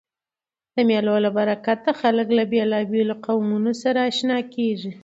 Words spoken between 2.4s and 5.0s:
بېلابېلو قومو سره آشنا کېږي.